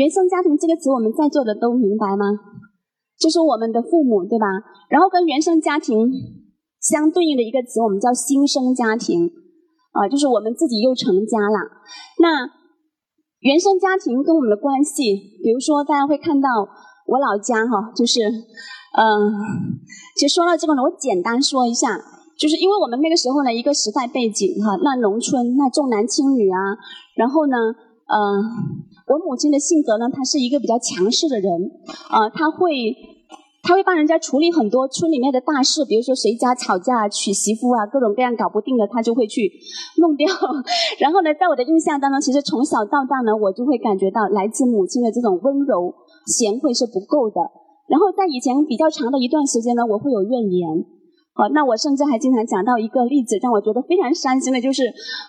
[0.00, 2.24] 原生家庭这个词，我们在座的都明白吗？
[3.20, 4.46] 就是我们的父母，对吧？
[4.88, 6.08] 然后跟原生家庭
[6.80, 9.28] 相对应的一个词，我们叫新生家庭，
[9.92, 11.84] 啊，就是我们自己又成家了。
[12.16, 12.48] 那
[13.40, 16.48] 原生家庭跟我们的关系，比如说大家会看到
[17.04, 18.24] 我老家哈，就是，
[18.96, 19.04] 嗯，
[20.16, 22.00] 其实说到这个呢，我简单说一下，
[22.40, 26.56] 就是因为我们那个时候呢，一个时代背景哈，那农村那重男轻女啊，
[27.16, 27.56] 然后呢，
[28.08, 28.88] 嗯。
[29.10, 31.50] 我母亲的性格呢，她是一个比较强势的人，
[32.14, 32.94] 呃，她会，
[33.60, 39.50] 她会帮人家处理很多村里面的大事，比如说谁家吵架、娶媳妇啊，各种各样搞不定的，她就会去
[39.98, 40.30] 弄掉。
[41.02, 45.92] 然后呢，在我的印象当中，其实从小到大呢，我就会感觉到来自母亲的这种温柔
[46.26, 47.42] 贤惠是不够的。
[47.90, 50.86] 然后在以前比较长的一段时间呢，我会有怨言。
[51.32, 54.82] 好，那我甚至还经常讲到一个例子，让我觉得非常伤心的，就是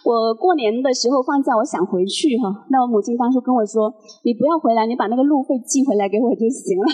[0.04, 3.94] 我过年的时候放假，我想回去哈，那我母亲当初跟我说
[4.26, 6.86] ：“你不要回来，你把那个路费寄回来给我就行了。”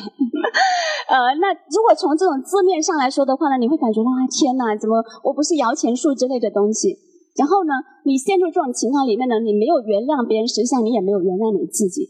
[1.10, 7.00] 呃，那如果从这种字面上来说的话呢，你会感觉到啊，天哪，怎么我不是摇钱树之类的东西？
[7.40, 12.06] 然后呢，你陷入这种情况里面呢，你没有原谅别人，实际上你也没有原谅你自己。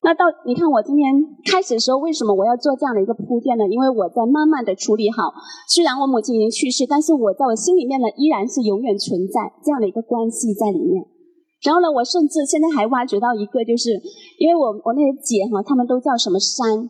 [0.00, 1.10] 那到你看我今天
[1.44, 3.66] 开始的时候，为什么我要做这样的一个铺垫呢？
[3.66, 5.34] 因为我在慢慢的处理好，
[5.68, 11.02] 虽然我母亲已经去世，但是我在我心里面呢，依然是永远存在这样的一个关系在里面。
[11.66, 13.90] 然后呢，我甚至现在还挖掘到一个，就是
[14.38, 16.88] 因为我我那些姐哈，她们都叫什么山，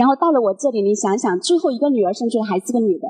[0.00, 3.06] 然后到了我这里，你想想，最后一个女儿生出来还是个女的。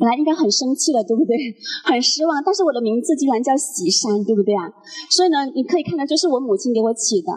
[0.00, 1.36] 本来应该很生气的，对不对？
[1.86, 4.66] 很失望，但是我的名字居然叫喜山，对不对啊？
[5.10, 7.30] 所以呢，你可以看到，这是我母亲给我起的。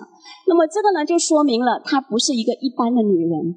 [0.47, 3.55] 那么这个呢，就说明了她不是一个一般的女人。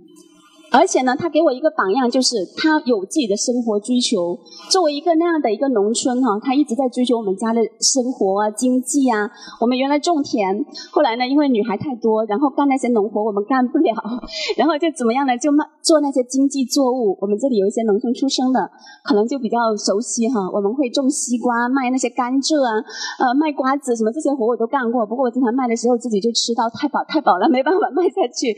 [0.76, 4.38] 而且呢，他给我一个榜样，就是他有自己的生活追求。
[4.70, 9.30] 作为一个那样的一个农村哈，他一直在追求我们家的生活啊、经济啊。
[9.58, 13.94] 我们原来种田，后来呢，因为女孩太多，然后干那些农活我们干不了，
[14.58, 15.32] 然后就怎么样呢？
[15.38, 17.16] 就卖做那些经济作物。
[17.22, 18.70] 我们这里有一些农村出生的，
[19.02, 20.50] 可能就比较熟悉哈。
[20.52, 22.84] 我们会种西瓜，卖那些甘蔗啊，
[23.18, 25.06] 呃，卖瓜子什么这些活我都干过。
[25.06, 28.54] 不过我经常卖的时候自己就吃到太饱太饱了，没办法卖下去。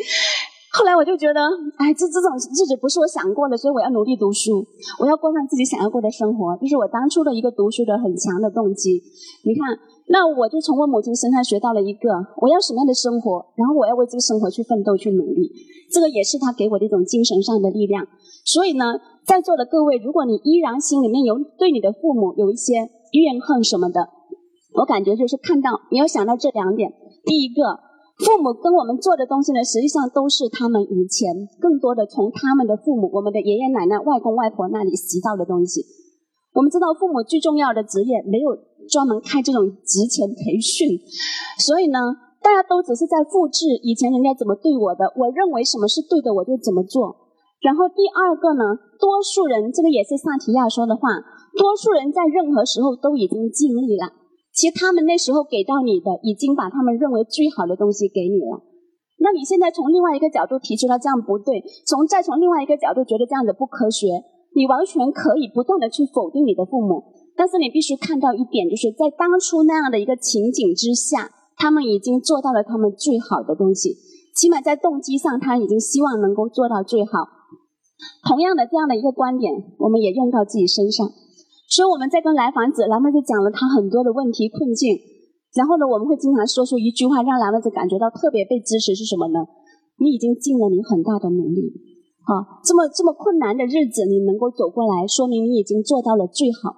[0.71, 1.41] 后来我就觉得，
[1.79, 4.67] 哎，这这种日子不是我想过的，所以我要努力读书，
[5.01, 9.01] 我要过上自己想要过的生活，这是我当初的一个读书的很强的动机。
[9.45, 9.65] 你看，
[10.09, 15.51] 那我就从我母亲身上学到了一个，我要什么样的生活，然后我要为这个生活去奋斗去努力，
[15.91, 18.07] 这个也是他给我的一种精神上的力量。
[18.45, 18.85] 所以呢，
[19.25, 22.75] 在座的各位，如果你依然心里面有对你的父母有一些
[23.13, 24.11] 怨恨什么的，
[24.75, 26.93] 我感觉就是看到你要想到这两点，
[27.25, 27.88] 第一个。
[28.19, 35.87] 父母跟我们做的东西呢，实际上都是他们以前更多的从他们的父母、我们的爷爷奶奶、外公外婆那里习到的东西。
[36.53, 38.59] 我们知道，父母最重要的职业没有
[38.91, 40.99] 专门开这种职前培训，
[41.63, 41.99] 所以呢，
[42.43, 45.07] 大家都只是在复制以前人家怎么对我的。
[45.15, 47.31] 我认为什么是对的，我就怎么做。
[47.63, 51.07] 然后第二个呢，多数人这个也是萨提亚说的话，
[51.55, 54.11] 多数人在任何时候都已经尽力了。
[54.59, 58.59] 其实他们那时候给到你的，已经把他们认为最好的东西给你了。
[59.23, 64.11] 那你现在从另外一个角度提出了这样不对，从再从另外一个角度觉得这样子不科学，
[64.59, 67.15] 你完全可以不断的去否定你的父母。
[67.39, 73.95] 但是你必须看到一点，就是在当初那样的一个情景之下，他们已经做到了他们最好的东西，
[74.35, 77.31] 起码在动机上，他已经希望能够做到最好。
[78.27, 81.07] 同样的这样的一个观点，我们也用到自己身上。
[81.69, 84.97] 所以我们在跟来访者，来访者讲了他很多的问题困境，
[85.53, 89.45] 然后呢，我们会经常说出一句话，让来访者感觉到特别被支持，是什么呢？
[90.01, 91.69] 你已经尽了你很大的努力，
[92.25, 96.73] 好，这么这么困难的日子你能够走过来，说明你已经做到了最好。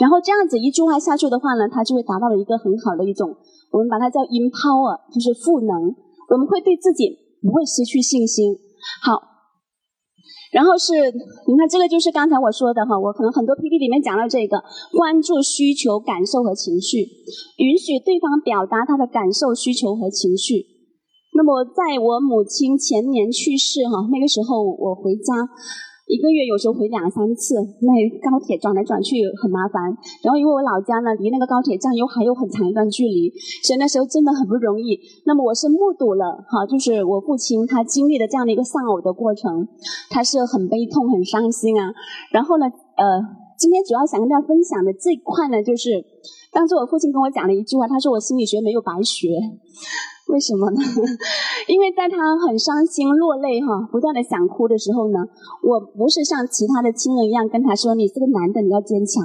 [0.00, 3.30] 然后这样子一句话下去的话呢，他就会达到了一个很好的一种，
[3.70, 5.94] 我们把它叫 empower，就是赋能。
[6.30, 8.56] 我们会对自己不会失去信心。
[9.00, 9.33] 好。
[10.54, 14.62] 然后是，你看这个就是刚才我说的哈，我可能很多 PPT 里面讲到这个，
[14.94, 17.02] 关注需求、感受和情绪，
[17.58, 20.62] 允许对方表达他的感受、需求和情绪。
[21.34, 25.34] 那么在我母亲前年去世哈，那个时候我回家。
[26.06, 27.90] 一个月有时候回两三次，那
[28.20, 29.82] 高铁转来转去很麻烦。
[30.22, 35.00] 然后因为我老家呢离那个高铁站又还有很长一段距离，所以那时候真的很不容易。
[35.24, 39.66] 那么我是目睹了哈，就是我父亲他经历的这样的一个丧偶的过程，
[40.10, 41.88] 他是很悲痛很伤心啊。
[42.30, 43.04] 然后呢，呃，
[43.56, 46.04] 今天主要想跟大家分享的这一块呢，就是
[46.52, 49.28] 当时我父亲跟我讲了一句话，他说我心理学没有白学。
[50.32, 50.80] 为什么呢？
[51.68, 55.18] 因为在他很伤心落泪哈，不断的想哭的时候呢，
[55.62, 59.22] 我不是像其他的亲人一样跟他说：“你是个男的，你要坚强。”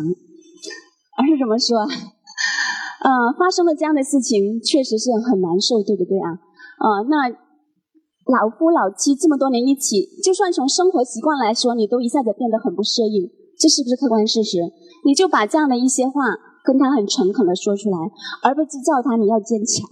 [1.18, 1.80] 而是怎么说？
[3.00, 6.36] 呃，发生了这样的事情，确实是很难受，对不对啊？
[6.80, 7.32] 呃，那
[8.28, 14.60] 老夫老妻这么多年一起，就算从生活习惯来说，你都一下子变得很不适应，这是不是客观事实？
[15.06, 16.24] 你就把这样的一些话
[16.64, 17.98] 跟他很诚恳的说出来，
[18.44, 19.88] 而不是叫他你要坚强，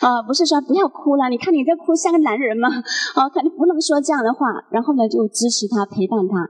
[0.00, 2.68] 啊， 不是说不要哭了，你看你在哭像个男人吗？
[3.14, 4.46] 啊， 肯定不能说这样的话。
[4.70, 6.48] 然后呢，就支持他，陪伴他，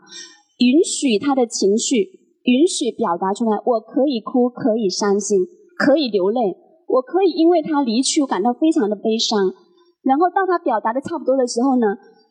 [0.59, 2.19] 允许他的情绪。
[2.49, 5.37] 允许表达出来，我可以哭，可以伤心，
[5.77, 6.57] 可以流泪，
[6.87, 9.53] 我可以因为他离去，感到非常的悲伤。
[10.03, 11.87] 然后到他表达的差不多的时候呢，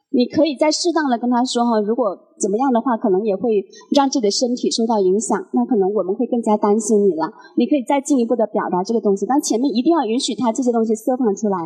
[0.09, 3.63] 你可以再适当的跟他说哈，如果怎么样的话，可能也会
[3.95, 7.27] 让自己的身体受到影响，那可能我们会更加担心你了。
[7.57, 11.57] 你可以再进一步的表达这个东西，但前面一定要允许他这些东西释放出来，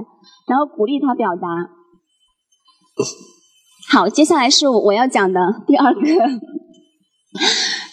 [0.47, 1.47] 然后鼓励他表达。
[3.91, 6.01] 好，接下来是我要讲的第二个。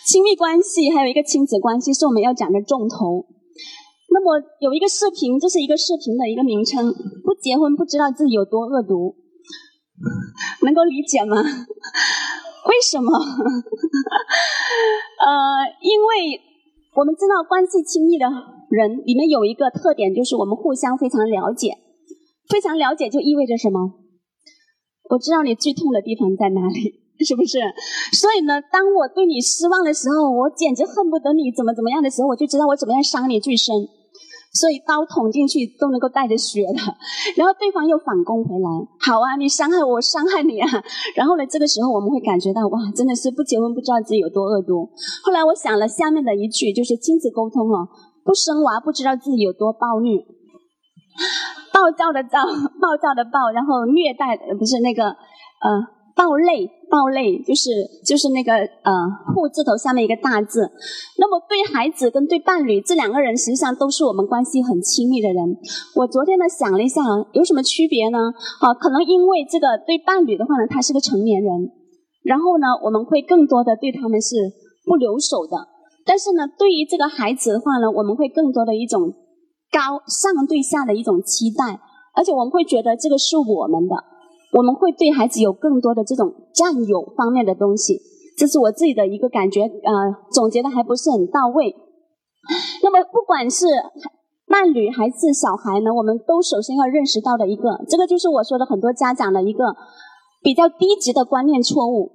[0.06, 3.26] 亲密关系还有一个亲子关系是我们要讲的重头。
[4.10, 6.90] 那么有一个视频，这是一个视频的一个名称：
[7.22, 9.14] 不结婚不知道自己有多恶毒，
[10.62, 11.36] 能够理解吗？
[11.42, 13.10] 为什么？
[15.18, 15.28] 呃，
[15.80, 16.40] 因为
[16.94, 18.26] 我们知道关系亲密的
[18.70, 21.78] 人里面有一个特点，就是我们互相非常了解。
[22.48, 23.92] 非常了解就意味着什么？
[25.10, 27.04] 我知道你最痛的地方在哪里。
[27.20, 27.58] 是不是？
[28.12, 33.74] 所以呢，当我对你失望的时候，我简直恨不得你怎么怎么样的时候，我就知道我怎么样伤你最深。
[34.52, 36.80] 所以刀捅进去都能够带着血的，
[37.36, 38.68] 然后对方又反攻回来。
[39.00, 40.68] 好啊，你伤害我，伤害你啊。
[41.14, 44.88] 然后呢，这个时候我们会感觉到哇，真的是不结婚不知道自己有多恶毒。
[45.22, 47.88] 后来我想了下面的一句，就是亲子沟通哦，
[48.24, 50.18] 不生娃不知道自己有多暴虐，
[51.72, 52.44] 暴躁的躁，
[52.80, 55.98] 暴躁的暴，然后虐待不是那个呃。
[56.18, 57.70] 暴类，暴类就是
[58.04, 58.92] 就是那个呃
[59.32, 60.70] “户”字头下面一个大字。
[61.18, 65.56] 那么对孩子跟对伴侣这两个人，实际上都是我们关系很亲密的人。
[65.94, 67.02] 我昨天呢想了一下，
[67.32, 68.18] 有什么区别呢？
[68.60, 71.52] 啊，可能因为这个对伴侣的话呢，他是个成年人，
[72.24, 74.36] 然后呢我们会更多的对他们是
[74.84, 75.68] 不留手的。
[76.04, 79.12] 但是呢，对于这个孩子的话呢，我们会更多的一种
[79.70, 81.78] 高上对下的一种期待，
[82.16, 83.94] 而且我们会觉得这个是我们的。
[84.52, 88.00] 我们会对孩子有更多的这种占有方面的东西，
[88.36, 89.92] 这是我自己的一个感觉，呃，
[90.32, 91.74] 总结的还不是很到位。
[92.82, 93.66] 那么，不管是
[94.46, 99.76] 伴侣还是小孩呢，我们都首先要认识到的一个，这个就是我说的很多家长的一个
[100.42, 102.12] 比较低级的观念错误。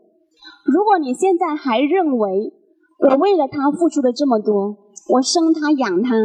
[0.65, 2.51] 如果你现在还认为
[3.00, 4.75] 我为了他付出了这么多，
[5.09, 6.15] 我生他养他，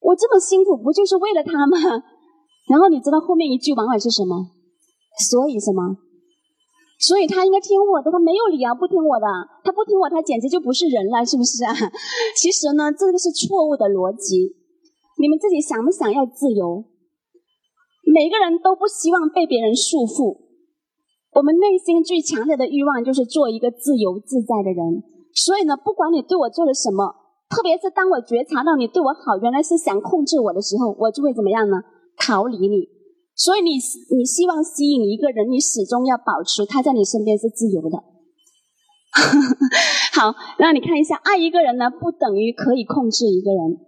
[0.00, 1.78] 我这么辛苦不就是为了他吗？
[2.68, 4.46] 然后你知道后面一句往往是什么？
[5.28, 5.96] 所以什么？
[6.98, 9.26] 所以他应该听我的，他没有理由不听我的。
[9.64, 11.72] 他不听我，他简直就不是人了，是不是啊？
[12.36, 14.56] 其实呢，这个是错误的逻辑。
[15.16, 16.84] 你们自己想不想要自由？
[18.04, 20.40] 每个人都不希望被别人束缚。
[21.32, 25.02] 我们内心最强烈的欲望就是做一个自由自在的人。
[25.32, 27.14] 所以呢，不管你对我做了什么，
[27.48, 31.80] 特别是当我觉察到你对我好，原来是想控制我的时候，我就会怎么样呢？
[32.18, 32.99] 逃离你。
[33.40, 33.80] 所以你
[34.14, 37.96] 你希望吸引一个人，你始终要保持他在你身边是自由的。
[40.12, 43.78] 好，那你看一下，爱一个人呢，不等于可以控制一个人，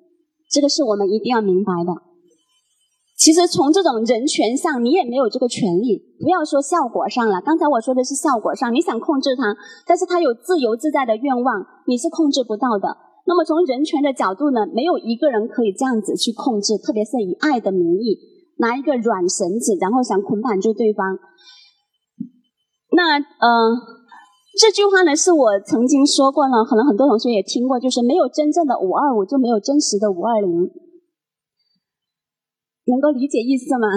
[0.50, 1.93] 这个是我们一定要明白的。
[3.19, 6.00] 其实从这种人权上，你也没有这个权利。
[6.19, 9.55] 不要说效果上了，刚才我说的是效果上，你想控制他，
[9.86, 12.96] 但是他有自由自在的愿望，你是控制不到的。
[13.26, 18.31] 那么从人权的角度呢，没有一个人可以这样子去控制，特别是以爱的名义。
[18.62, 21.19] 拿一个软绳子，然后想捆绑住对方。
[22.94, 23.74] 那呃，
[24.60, 30.70] 这句话呢是我曾经说过了，可能很多同学也听过，就是没有真正的五二五，就没有真实的五二零。
[32.86, 33.88] 能够理解意思吗？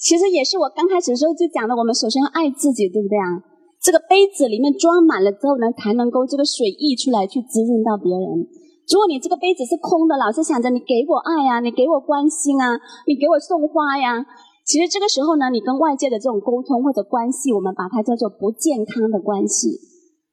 [0.00, 3.38] 其实也是我刚开始的时候就讲的，我们首先要爱自己，对不对啊？
[3.82, 8.46] 这个杯子里面装满了之后呢，才能够这个水溢出来，去滋润到别人。
[8.90, 14.26] 如果你这个杯子是空的，老是想着你给我爱呀，你给我关心啊，你给我送花呀，
[14.66, 19.78] 其实这个时候呢，你跟外界的这种沟通或者关系，我们把它叫做不健康的关系。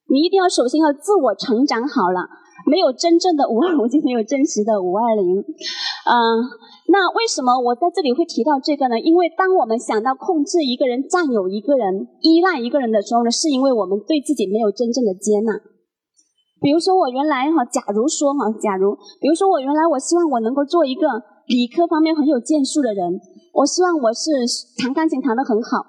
[0.10, 2.25] 你一定要首先要自我成长好了，
[2.65, 5.38] 没有真正的五二五就没有真实的五二零。
[6.10, 6.18] 嗯，
[6.89, 9.00] 那为什么我在这里会提到这个呢？
[9.00, 15.53] 因为当我们想到控制一个人、占有一个人、依赖一个人的时候呢，是因为我们对自己没有真正的接纳。
[16.62, 21.08] 比如说我原来哈，假如说哈，假如，比如说我原来我希望我能够做一个
[21.48, 23.20] 理科方面很有建树的人，
[23.54, 24.30] 我希望我是
[24.78, 25.86] 弹钢琴弹得很好，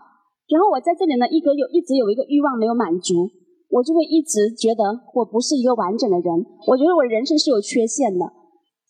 [0.48, 3.28] 然后我在这里呢，一个有一直有一个欲望没有满足，
[3.70, 4.82] 我就会一直觉得
[5.14, 8.24] 我不是一个完整的人，我觉得我人生是有缺陷的。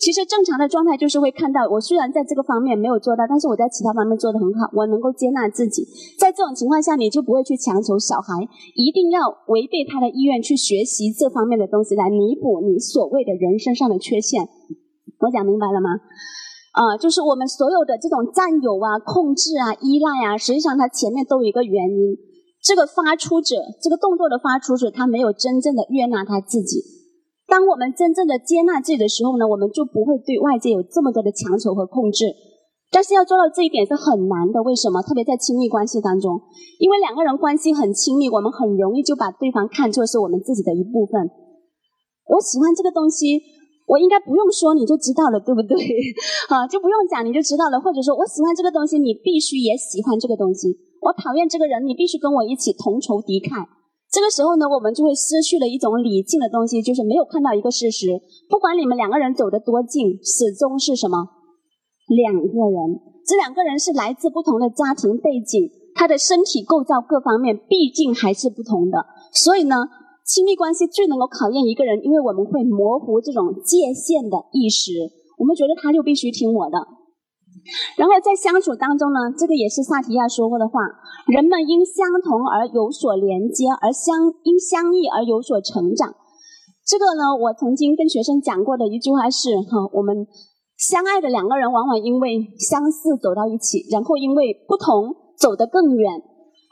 [0.00, 5.84] 其实正常的状态就是会看到，我虽然在这个方面没有做到，但是我在其他方面做得很好，我能够接纳自己。
[6.18, 8.32] 在这种情况下，你就不会去强求小孩
[8.74, 14.48] 一定要违背他的意愿去学习这方面的东西来弥补你所谓的人身上的缺陷。
[15.20, 15.90] 我讲明白了吗？
[16.72, 22.16] 啊，就是我们所有的这种占有啊、控制啊、依赖啊，实际上它前面都有一个原因。
[22.62, 26.99] 这个发出者，这个动作的发出者，他没有真正的悦纳他自己。
[27.50, 32.30] 当我们真正的接纳自己的时候呢，我们就不会对外界有这么多的强求和控制。
[32.92, 35.02] 但是要做到这一点是很难的，为什么？
[35.02, 36.40] 特别在亲密关系当中，
[36.78, 41.30] 因为两个人关系很亲密，我们很容易就把对方看作是我们自己的一部分。
[42.26, 43.42] 我喜欢这个东西，
[43.86, 45.74] 我应该不用说你就知道了，对不对？
[46.50, 47.80] 啊，就不用讲你就知道了。
[47.80, 50.78] 或者说我喜欢这个东西，你必须也喜欢这个东西。
[51.02, 53.66] 我讨厌这个人，你必须跟我一起同仇敌忾。
[54.10, 58.20] 这个时候呢，我们就会失去了一种理性的东西，就是没有看到一个事实。
[58.48, 61.28] 不管你们两个人走得多近，始终是什么？
[62.10, 69.06] 两个人，这两个人是来自不同的家庭背景，他的身体构造各方面毕竟还是不同的。
[69.32, 69.76] 所以呢，
[70.26, 74.90] 亲密关系最能够考验一个人，因为我们会模糊这种界限的意识，
[75.38, 76.78] 我们觉得他就必须听我的。
[77.96, 80.80] 然后在相处当中呢，这个也是萨提亚说过的话：
[81.26, 86.14] 人们因相同而有所连接，而相因相异而有所成长。
[86.86, 90.26] 这个呢，我曾经跟学生讲过的一句话是：哈，我们
[90.76, 96.10] 相爱的两个人往往因为相似走到一起，然后因为不同走得更远。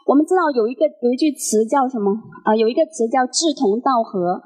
[0.07, 2.11] 我们知道有一个有一句词叫什么
[2.45, 2.57] 啊？
[2.57, 4.41] 有一个词叫志同道合。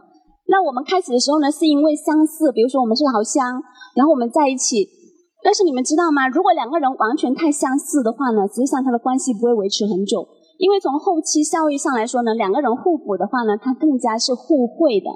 [0.48, 3.62] 那我们开始的时候呢，是因为相似，比如说我们是老乡，
[3.94, 5.01] 然后我们在一起。
[5.42, 6.28] 但是你们知道吗？
[6.28, 10.26] 如果两个人完全太相似的话呢，实际上他的关系不会维持很久。
[10.58, 15.10] 因为从后期效益上来说呢，两个人互补的话呢，他更加是互惠的。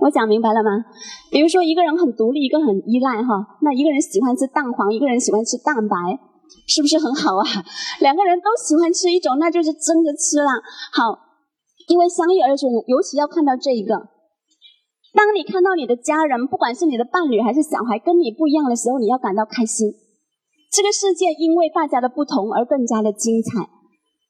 [0.00, 0.70] 我讲明白了吗？
[1.30, 6.18] 比如说一个人很独立，一个很依赖哈，那一个人喜欢吃蛋黄，一个人喜欢吃蛋白，
[6.66, 7.44] 是不是很好啊？
[8.00, 10.50] 两个人都喜欢吃一种，那就是争着吃了。
[10.92, 11.18] 好，
[11.86, 13.94] 因为相遇而生，尤其要看到这一个。
[15.12, 19.92] 当你看到你的家人，不管是你的伴侣还是小孩，跟你不一样的时候，你要感到开心。
[20.70, 23.68] 这个世界因为大家的不同而更加的精彩。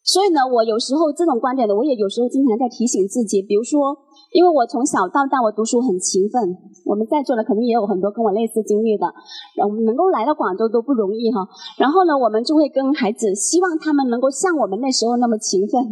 [0.03, 3.43] 所以呢，我有时候这种观点呢，我也有时候经常在提醒自己。
[3.43, 3.93] 比如说，
[4.31, 6.39] 因为我从小到大我读书很勤奋，
[6.87, 9.11] 我们在座的肯定也有很多跟我类似经历的，
[9.59, 11.43] 然后能够来到广州都不容易哈。
[11.77, 15.83] 然后呢，我们就会跟孩子，希望他们能够像我们那时候那么勤奋，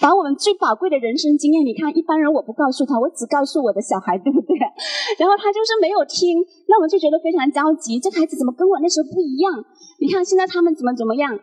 [0.00, 4.56] 把我们最宝贵的人生经验，你看一般人我不告诉他，我只告诉我的小孩，对不对？
[5.20, 9.52] 然后他就是没有听，那我就觉得非常着急，这孩子怎么跟我那时候不一样？
[10.00, 11.36] 你看现在他们怎么怎么样？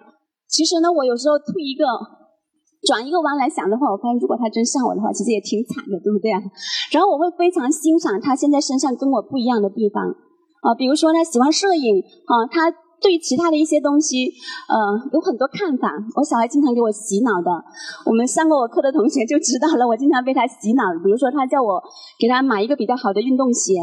[0.50, 1.86] 其实呢，我有时候退一个、
[2.88, 6.42] 转一个弯来想的话，我发现如果他真像我的话，其实也挺惨的，对不对啊？
[6.92, 10.02] 然后我会非常欣赏他现在身上跟我不一样的地方
[10.66, 14.34] 啊，比如说他喜欢摄影啊，他对其他的一些东西
[14.70, 14.76] 呃
[15.14, 15.90] 有很多看法。
[16.18, 17.50] 我小孩经常给我洗脑的，
[18.06, 20.84] 我们上过我课的同学就知道了，我经常被他洗脑。
[21.04, 21.82] 比如说他叫我
[22.18, 23.78] 给他买一个比较好的运动鞋，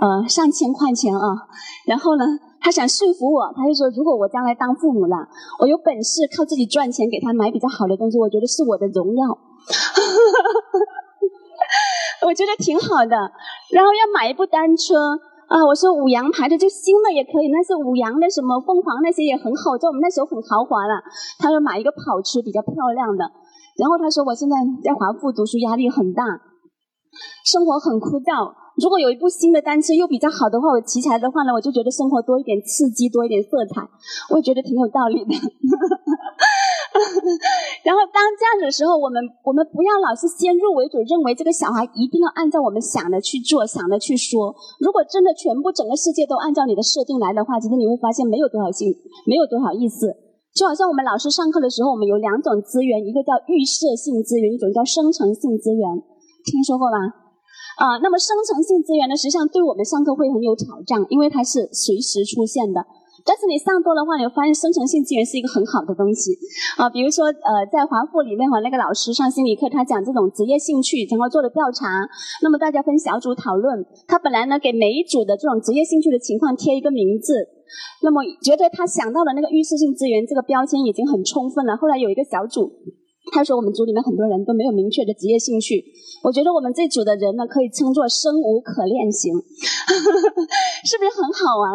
[0.00, 1.48] 呃，上千块钱啊，
[1.86, 2.24] 然后呢？
[2.66, 5.14] 他想说服我，他就说：“如果我将来当父母了，
[5.62, 9.22] 我有本事靠自己赚钱给他买比较好的东西，我觉得是我的荣耀。
[12.26, 13.14] ”我觉得挺好的。
[13.70, 15.14] 然后要买一部单车
[15.46, 20.98] 啊，我说五羊牌的就新的也可以，那是五羊的什么凤凰那些也很好，在我们那时候很豪华了。
[21.38, 23.30] 他说买一个跑车比较漂亮的。
[23.78, 26.24] 然后他说我现在在华附读书压力很大，
[27.46, 28.65] 生活很枯燥。
[28.76, 33.80] 如果有一部新的单车又比较好的话，我骑起来的话呢，我就觉得生活多一点刺激，多一点色彩，
[34.30, 35.32] 我也觉得挺有道理的。
[37.84, 44.54] 然后当这样子的时候，我们我们不要老是先入为主，认为这个小孩一定要按照我们想的去做，想的去说。
[44.80, 48.92] 如果真的全部整个世界都按照你的设定来的话，其实你会发现没有多少性，
[49.26, 50.12] 没有多少意思。
[50.52, 55.84] 就好像我们老师上课的时候，我们有两种资源，一个叫预设性资源，一种叫生成性资源，
[56.44, 57.25] 听说过吗？
[57.76, 62.80] 啊，那么生成性资源呢，实际上对我们上课会很有挑战，因为它是随时出现的。
[63.26, 66.38] 但是你上多的话，你会发现生成性资源是一个很好的东西。
[66.78, 72.06] 啊，比如说呃，在华附里面哈，那个老师上心理课，他讲这种职业兴趣，然后做了调查，
[72.40, 73.84] 那么大家分小组讨论。
[74.06, 77.34] 他本来呢给每一组的这种职业兴趣的情况贴一个名字，
[78.00, 81.76] 那么觉得他想到的那个预设性资源这个标签已经很充分了。
[81.76, 82.72] 后来有一个小组。
[83.32, 85.84] 他说：“我们组里面很多人都没有明确的职业兴趣。
[86.22, 89.34] 我觉得我们这组的人呢，可以称作生无可恋型，
[90.86, 91.74] 是不是很好玩？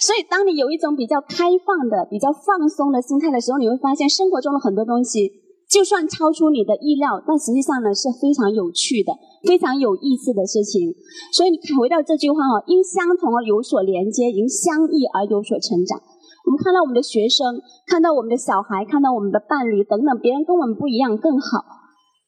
[0.00, 5.32] 所以，当你有一种比较开放的、比较放松的心态的时候，你会发现生活中的很多东西，
[5.68, 10.94] 就算超出你的意料，但实际上呢是非常有趣的、非常有意思的事情。
[11.32, 16.00] 所以你回到这句话哦，因相同而有所连接，因相异而有所成长。
[16.44, 21.64] 我们看到我们的学生，看到我们的小孩，看到我们的伴侣等等，别人跟我们不一样更好。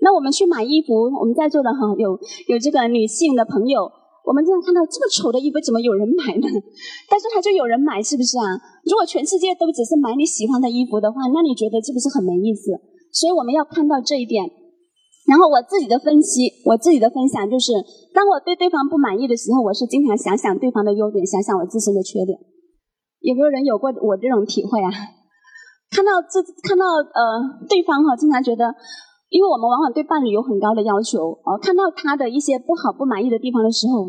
[0.01, 2.19] 那我们去买衣服，我们在座的哈有
[2.49, 3.91] 有这个女性的朋友。
[4.27, 6.49] 我们经常看到这么丑的衣服，怎么有人买呢？
[7.09, 8.59] 但是他就有人买，是不是啊？
[8.83, 12.73] 如果全世界都只是买你喜欢的衣服的话，那你觉得是不是很没意思？
[13.13, 14.43] 所以我们要看到这一点。
[15.29, 17.73] 然后我自己的分析，我自己的分享就是：
[18.13, 22.39] 当我对对方不满意的时候，我是经常想想对方的优点，想想我自身的缺点。
[23.27, 24.87] 有没有人有过我这种体会啊？
[25.91, 28.71] 看到这，看到呃，对方哈，经常觉得。
[29.27, 34.07] 因为我们往往对伴侣有很高的要求，哦，看到他的一些不好、不满意的地方的时候，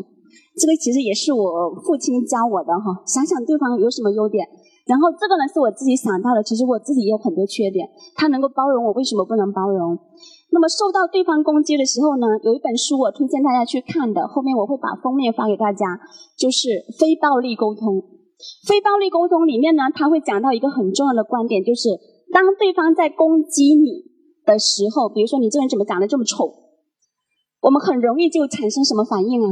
[0.54, 3.02] 这个其实也是我父亲教我的哈。
[3.04, 4.46] 想想对方有什么优点，
[4.86, 9.98] 然后这个呢是我自己想到的，其实我自己也有很多缺点，他能够包容我，为什么不能包容？
[10.54, 15.98] 那么受到对方攻击的时候呢，有一本书我推荐大家去看的，后面我会把封面发给大家，
[16.38, 17.98] 就是《非暴力沟通》。
[18.66, 21.88] 非暴力沟通里面呢，他会讲到一个很重要的观点，就是
[22.32, 24.08] 当对方在攻击你。
[24.48, 26.48] 的时候，比如说你这个人怎么长得这么丑，
[27.60, 29.48] 我们很容易就产生什么反应啊？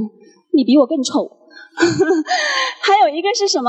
[0.54, 1.28] 你比我更丑。
[2.80, 3.68] 还有一个是什么？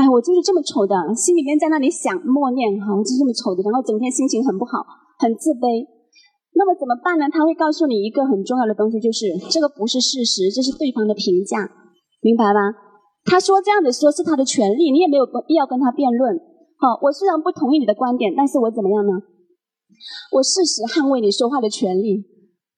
[0.00, 4.80] 哎，我就是这么丑的，心里面在那里想默念哈，我就是这么丑的，然后整天心情很不好，
[5.18, 5.84] 很自卑。
[6.54, 7.28] 那么怎么办呢？
[7.30, 11.68] 他会告诉你一个很重要的东西，就是这个不是事实，这是对方的评价，
[12.22, 12.72] 明白吧？
[13.24, 16.38] 他说这样的说是他的权利，你也没有必要跟他辩论。
[16.78, 19.12] 好，我虽然不同意你的观点，但是我怎么样呢？
[20.32, 22.22] 我事实捍卫你说话的权利，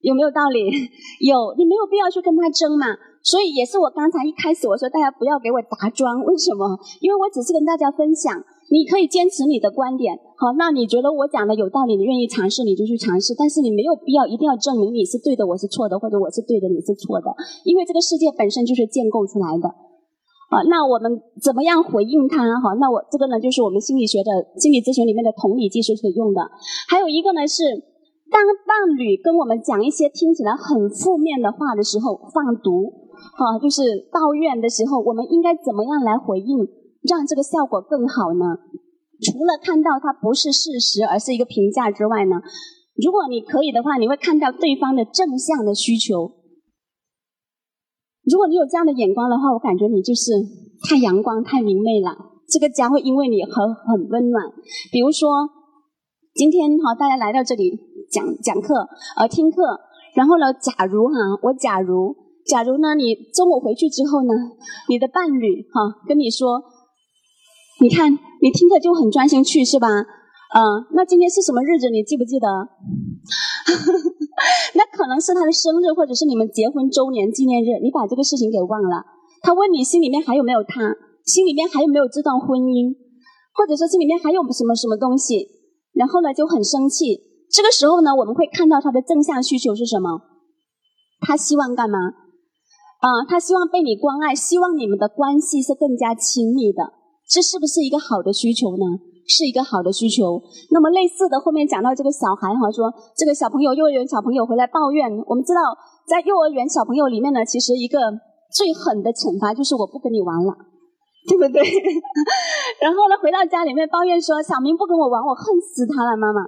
[0.00, 0.64] 有没有道理？
[1.20, 2.96] 有，你没有必要去跟他争嘛。
[3.22, 6.64] 所以也是我刚才一开始我说大家不要给我答庄，为什么？
[7.04, 8.32] 因为我只是跟大家分享，
[8.72, 10.16] 你可以坚持你的观点。
[10.40, 17.28] 好，那你觉得我讲的有道理，你愿意尝试你就去尝试，但是你没有必要一定要证明你是对的，我是错的，或者我是对的，你是错的，
[17.68, 19.68] 因为这个世界本身就是建构出来的。
[20.50, 22.42] 啊，那我们怎么样回应他？
[22.58, 26.42] 哈，那我这个呢，就是我们心理学的心理咨询里面的同理技术所用的。
[26.90, 27.62] 还有一个呢是，
[28.26, 32.90] 当伴侣跟我们讲一些听起来很负面的话的时候，放毒，
[33.38, 36.66] 哈，就是抱怨的时候，我们应该怎么样来回应，
[37.06, 38.58] 让这个效果更好呢？
[39.22, 42.42] 除了看到它不是事实，而是一个评价之外呢，
[42.98, 46.39] 如果你可以的话，你会看到对方的正向的需求。
[48.30, 50.30] 如果你有这样的眼光的话，我感觉你就是
[50.88, 52.16] 太阳光、太明媚了。
[52.48, 54.44] 这个家会因为你很很温暖。
[54.92, 55.48] 比如说，
[56.34, 57.78] 今天哈，大家来到这里
[58.10, 59.80] 讲讲课，呃，听课。
[60.14, 62.14] 然后呢，假如哈，我假如，
[62.46, 64.32] 假如呢，你中午回去之后呢，
[64.88, 66.62] 你的伴侣哈跟你说，
[67.80, 69.88] 你看你听课就很专心去是吧？
[70.50, 71.90] 嗯，那今天是什么日子？
[71.90, 72.48] 你记不记得？
[74.74, 79.04] 那可能是他的生日，或者是你们结婚周年纪念日，你把这个事情给忘了。
[79.42, 82.96] 他问你心里面还有没有他，心里面还有没有这段婚姻，
[83.54, 85.46] 或者说心里面还有什么什么东西，
[85.94, 87.20] 然后呢就很生气。
[87.52, 90.20] 这个时候呢，我们会看到他的正向需求是什么？
[91.20, 91.98] 他希望干嘛？
[92.98, 96.92] 啊，他希望被你关爱，希望你们的关系是更加亲密的。
[97.28, 98.84] 这是不是一个好的需求呢？
[99.30, 100.42] 是一个好的需求。
[100.74, 105.06] 那么类似的，后面讲到这个小孩哈，说这个小朋友幼儿园小朋友回来抱怨。
[105.30, 105.62] 我们知道，
[106.10, 107.96] 在幼儿园小朋友里面呢，其实一个
[108.50, 110.50] 最狠的惩罚就是我不跟你玩了，
[111.30, 111.62] 对不对？
[112.82, 116.42] 然后呢，回到家里面抱怨说小明不跟我玩，我恨死他了，妈妈。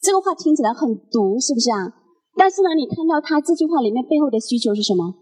[0.00, 1.92] 这个话听起来很毒，是不是啊？
[2.40, 5.12] 但是呢，你看到他这句话里面背后的需求是什么？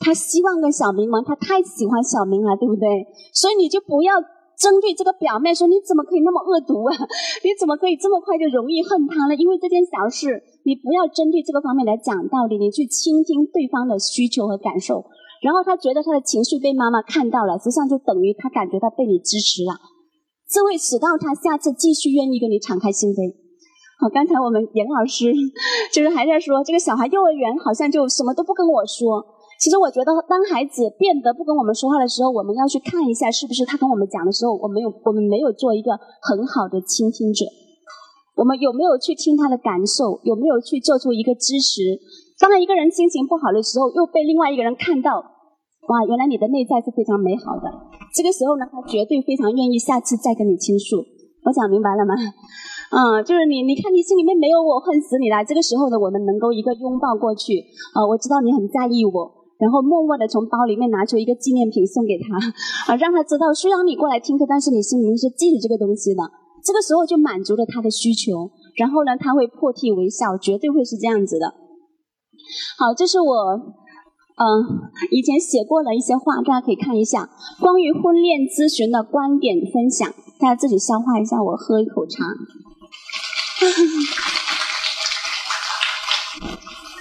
[0.00, 2.86] 他希望跟小明玩，他太喜欢小明了，对不对？
[3.32, 4.20] 所以你就不要。
[4.58, 6.90] 针对这个表妹说，你怎么可以那么恶毒啊？
[7.46, 9.34] 你怎么可以这么快就容易恨他呢？
[9.38, 15.06] 因为这件小事，你不要针对这个方面来讲道理，你去倾听对方的需求和感受，
[15.46, 19.78] 然后他觉得他的情绪被妈妈看到了，实际上就等于他感觉到被你支持了，
[20.50, 23.30] 这会使到他下次继续愿意跟你敞开心扉。
[24.02, 25.30] 好，刚才我们严老师
[25.94, 29.37] 就是还在说，这个小孩幼儿园好像就什么都不跟我说。
[29.58, 37.44] 其实我觉得，当孩子变得不跟我们说话的时候，我们要去看一下，是不是他跟我们讲的时候，我们有我们没有做一个很好的倾听者，
[38.36, 41.98] 我们有没有去听他的感受，有没有去做出一个支持？
[42.38, 45.18] 当一个人心情不好的时候，又被另外一个人看到，
[45.90, 47.66] 哇，原来你的内在是非常美好的。
[48.14, 51.02] 这个时候呢，他绝对非常愿意下次再跟你倾诉。
[51.42, 52.14] 我讲明白了吗？
[52.94, 55.42] 嗯，就是你，你看你心里面没有我，恨死你了。
[55.42, 57.58] 这个时候呢，我们能够一个拥抱过去，
[57.94, 59.37] 啊，我知道你很在意我。
[59.58, 62.38] 然后默默地从包里面拿出一个纪念品送给他，
[62.92, 66.22] 啊，让他知道虽然你过来听课，但是你心里面是记着这个东西的。
[66.64, 71.54] 这个时候就满足了他的需求，然后呢，他会破涕为笑，绝对会是这样子的。
[72.78, 73.34] 好，这是我
[74.38, 74.44] 嗯
[75.10, 77.30] 以前写过的一些话，大家可以看一下。
[77.60, 81.42] 关于婚恋咨询的观点分享，大家自己消化一下。
[81.42, 82.24] 我喝一口茶。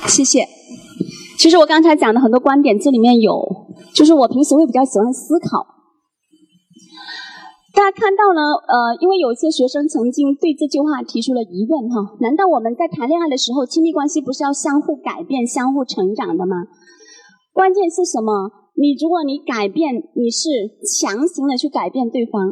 [0.07, 0.47] 谢谢。
[1.37, 3.45] 其实我刚才讲的很多观点，这里面有，
[3.93, 5.65] 就是我平时会比较喜欢思考。
[7.75, 16.55] 大家看到呢，呃，因为有些学生曾经对这句话提出了疑问哈，难道我们在谈恋爱的时候，亲密关系不是要相互改变、相互成长的吗？
[17.53, 18.49] 关键是什么？
[18.73, 20.49] 你如果你改变，你是
[20.81, 22.49] 强行的去改变对方，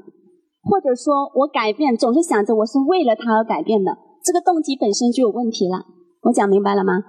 [0.62, 5.86] 或者说我改变总是想着我是为了他而改变的，这个动机本身就有问题了。
[6.22, 7.02] 我讲明白了吗？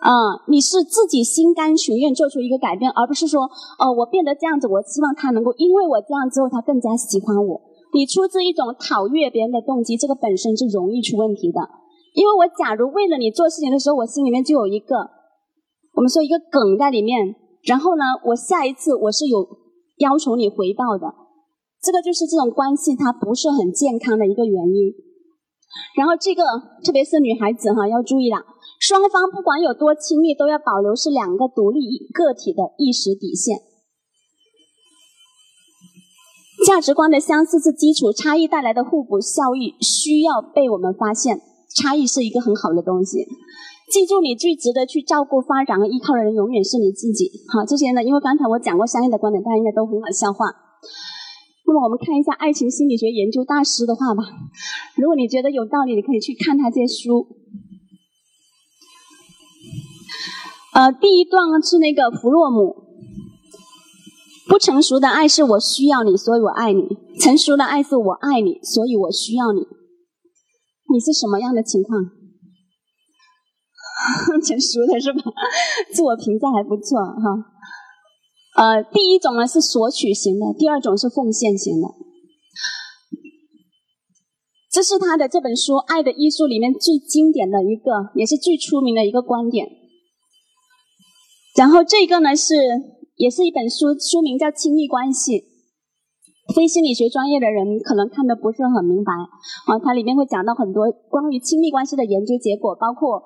[0.00, 0.12] 啊，
[0.48, 3.42] 你是自己心甘情愿做出一个改变，而不是说，
[3.78, 7.60] 哦，我变得这样子，我希望他能够因为我这样之后，他更加喜欢我。
[7.92, 11.60] 你出自一种讨悦别人的动机，这个本身是容易出问题的。
[12.14, 14.96] 因为我假如为了你做事情的时候，我心里面就有一个，
[15.94, 19.46] 我们说一个梗在里面，然后呢，我下一次我是有
[19.98, 21.12] 要求你回报的，
[21.82, 24.94] 这个就是这种关系它不是很健康的一个原因。
[25.94, 26.42] 然后这个
[26.82, 28.38] 特别是女孩子哈，要注意了。
[28.90, 33.58] 双方不管有多亲密，都要保留是两个独立个体的意识底线。
[36.66, 41.40] 价值观的相似是基础，差异带来的互补效益需要被我们发现。
[41.70, 43.28] 差异是一个很好的东西。
[43.92, 47.30] 记住，你最值得去照顾、发展和依靠的人，永远是你自己。
[47.46, 50.46] 好，这些呢，因为刚才我讲过相应的观点，大家应该都很好消化。
[51.64, 54.24] 那么，我们看一下爱情心理学研究大师的话吧。
[54.96, 57.28] 如果你觉得有道理，你可以去看他这些书。
[60.72, 62.76] 呃，第一段是那个弗洛姆，
[64.48, 66.82] 不成熟的爱是我需要你，所以我爱你；
[67.20, 69.66] 成熟的爱是我爱你，所以我需要你。
[70.92, 72.00] 你是什么样的情况？
[74.46, 75.22] 成熟的是吧？
[75.92, 77.46] 自我评价还不错哈。
[78.56, 81.88] 呃，第一种呢是索取型的，第二种是奉献型的。
[84.70, 89.79] 这是他的这本书《爱的艺术》里面最经典的一个，也是最出名的一个观点。
[91.60, 92.54] 然后这个呢是，
[93.16, 95.32] 也是一本书，书名叫《亲密关系》。
[96.56, 99.12] 非心理学专业的人可能看的不是很明白
[99.68, 103.20] 啊，它里面会讲到很多关于亲密关系的研究结果，包括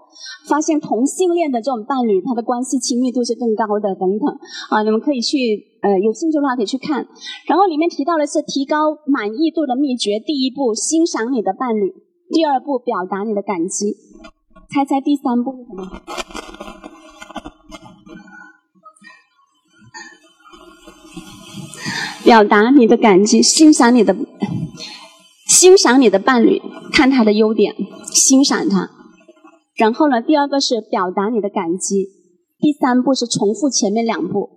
[0.49, 4.27] 发现同性恋的这种伴侣，他的关系亲密度是更高的等等
[4.68, 5.38] 啊，你们可以去
[5.87, 7.07] 呃有兴趣的话可以去看。
[7.47, 11.94] 然后里面提到的是提高满意度的秘诀，第一步欣赏你的伴侣，
[12.35, 13.94] 第二步表达你的感激，
[14.75, 15.87] 猜猜第三步是什么？
[22.25, 24.17] 表达你的感激，欣赏你的，
[25.47, 26.61] 欣赏你的伴侣，
[26.91, 27.75] 看他的优点，
[28.11, 28.91] 欣赏他。
[29.77, 32.07] 然后呢，第二个是表达你的感激，
[32.59, 34.49] 第三步是重复前面两步。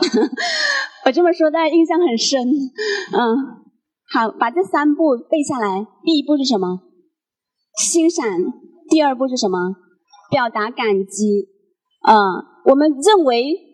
[1.04, 2.48] 我这么说大家印象很深，
[3.12, 3.36] 嗯，
[4.08, 5.86] 好，把这三步背下来。
[6.04, 6.80] 第一步是什么？
[7.78, 8.24] 欣赏。
[8.88, 9.58] 第二步是什么？
[10.30, 11.48] 表达感激。
[12.08, 12.16] 嗯，
[12.64, 13.65] 我们认为。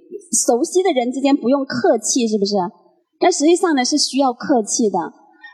[0.47, 2.55] 熟悉的人之间不用客气，是不是？
[3.19, 4.99] 但实际上呢，是需要客气的。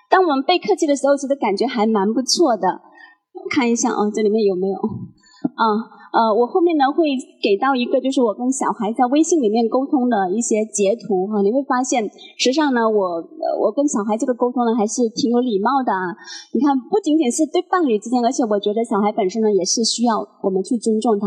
[0.09, 2.81] 当我们被客气的时候，其实感觉还蛮不错的。
[3.51, 4.77] 看一下啊，这里面有没有？
[5.55, 5.65] 啊，
[6.13, 7.05] 呃，我后面呢会
[7.43, 11.43] 给到一个，就是我跟小孩在微信里面沟通的一些截图哈。
[11.43, 12.03] 你会发现，
[12.39, 13.23] 实际上呢，我
[13.61, 16.17] 我跟小孩这个沟通呢还是挺有礼貌的啊。
[16.55, 21.27] 你看，不仅仅是对伴侣之间，而且我觉得小孩本身呢也是需要我们去尊重他。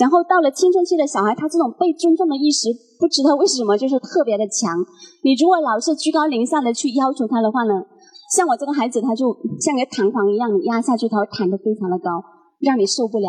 [0.00, 4.80] 然后到了青春期的小孩，他这种被尊重的意识，不知道为什么就是特别的强。
[5.20, 7.84] 你如果老是居高临下的去要求他的话呢，
[8.32, 12.24] 像我这个孩子，他就像个弹簧一样，你压下去，他会弹得非常的高，
[12.64, 13.28] 让你受不了。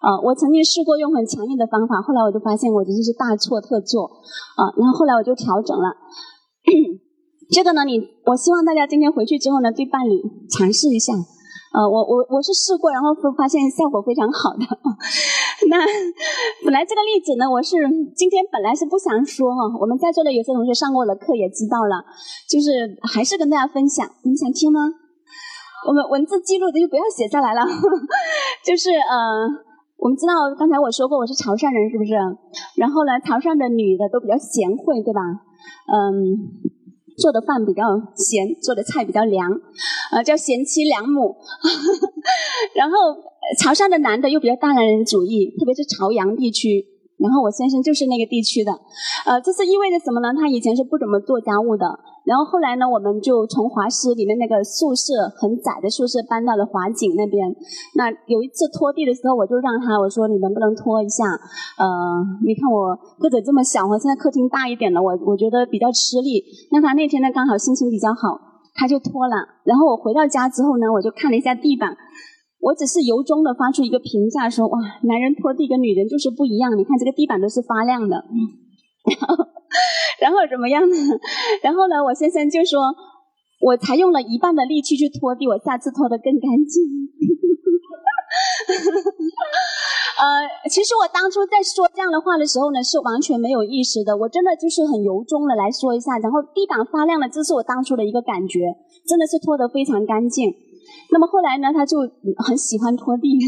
[0.00, 4.08] 啊，我曾经试过用很强硬的方法，后来我就发现我真的是大错特错。
[4.56, 5.92] 啊，然后后来我就调整了。
[7.52, 10.16] 这个呢，你我希望大家今天回去之后呢，对伴侣
[10.48, 11.12] 尝试一下。
[11.78, 14.66] 呃，我我我是试过，然后发现效果非常好的。
[15.70, 15.78] 那
[16.64, 17.76] 本来这个例子呢，我是
[18.16, 22.02] 今天本来是不想说哈，我们在座的有些同学上过我的课也知道了，
[22.50, 24.90] 就是还是跟大家分享，你们想听吗？
[25.86, 27.62] 我们文字记录的就不要写下来了，
[28.66, 29.46] 就是呃，
[29.98, 32.10] 我们知道刚才我说过我是潮汕人是不是？
[32.74, 35.22] 然后呢，潮汕的女的都比较贤惠，对吧？
[35.94, 36.77] 嗯。
[37.18, 37.82] 做的饭比较
[38.14, 39.50] 咸，做的菜比较凉，
[40.12, 41.36] 呃，叫贤妻良母。
[42.74, 42.96] 然后
[43.60, 46.86] 潮汕的男的又比较大男人主义，特别是潮阳地区。
[47.18, 48.70] 然后我先生就是那个地区的，
[49.26, 50.32] 呃，这是意味着什么呢？
[50.38, 57.48] 他以前是不怎么做家务的，然后后来呢，我们就从华师里面那个宿舍很窄的宿舍搬到了华景那边。
[57.96, 61.24] 那有一次拖地的时候，我就让他我说你能不能拖一下？
[61.24, 61.88] 呃，
[62.44, 66.44] 你看我个子这么小，我现在客厅大一点了，我我觉得比较吃力。
[66.70, 68.36] 那他那天呢刚好心情比较好，
[68.76, 69.34] 他就拖了。
[69.64, 71.96] 然后我回到家之后呢，我就看了一下地板，
[72.60, 74.76] 我只是由衷的发出一个评价说：哇，
[75.08, 76.76] 男人拖地跟女人就是不一样。
[76.76, 78.20] 你看这个地板都是发亮的。
[79.08, 79.44] 然后，
[80.20, 80.96] 然后怎么样呢？
[81.62, 82.80] 然后呢，我先生就说，
[83.60, 86.82] 我才用了一半的力气去拖地，我下次拖得更干净。
[90.18, 96.18] 呃，其实我当初在说这样的话的时候呢，是完全没有意识的，我真的就是很由衷的来说一下。
[96.18, 98.74] 然后地板发亮了，这是我当初的一个感觉，
[99.06, 100.52] 真的是拖得非常干净。
[101.10, 101.98] 那么后来呢，他就
[102.44, 103.38] 很喜欢拖地。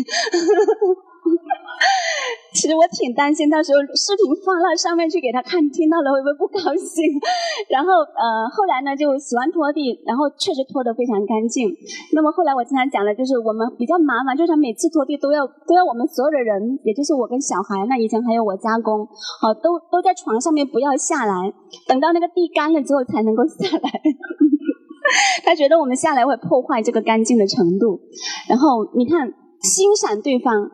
[2.53, 7.07] 其实我挺担心，到时候视频放到上面去给他看，听到了会不会不高兴？
[7.71, 11.71] 然后呃，后来呢就喜欢拖地，然后确实拖得非常干净。
[12.13, 19.07] 那么后来我经常讲的就是我们比较麻烦，就是他每次拖地都要都要我们所有的人，也就是我跟小孩，那以前还有我家公，
[19.41, 21.53] 好都都在床上面不要下来，
[21.87, 23.91] 等到那个地干了之后才能够下来。
[25.47, 28.01] 他觉得我们下来会破坏这个干净的程度。
[28.49, 29.33] 然后你看，
[29.63, 30.71] 欣赏对方。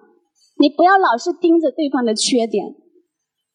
[0.59, 2.65] 你不要老是盯着对方的缺点，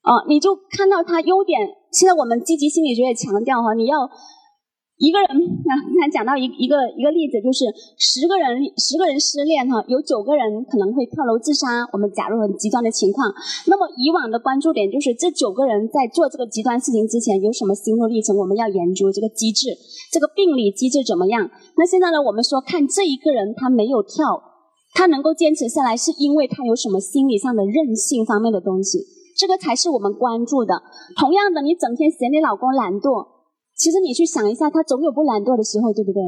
[0.03, 1.59] 哦，你就看到他优点。
[1.91, 4.07] 现在我们积极心理学也强调哈，你要
[5.01, 7.65] 一个人啊，刚才讲到一一个一个例子，就是
[7.97, 11.89] 十个人十个人失恋哈，有九个人可能会跳楼自杀。
[11.91, 13.33] 我们假如很极端的情况，
[13.65, 19.73] 那么以往的关注点就是这九个人在做这个极端事情之前有什么心路历程，我们要研究这个机制，
[20.13, 21.49] 这个病理机制怎么样。
[21.75, 24.50] 那现在呢，我们说看这一个人他没有跳。
[24.93, 28.99] 他能够坚持下来，是因为他有什么心理上的韧性方面的东西，
[29.37, 30.83] 这个才是我们关注的。
[31.17, 33.25] 同样的，你整天嫌你老公懒惰，
[33.75, 36.21] 其实你去想一下，他总有不懒惰的时候，对不对？